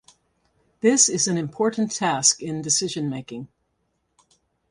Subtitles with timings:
[0.79, 3.49] This is an important task in decision making.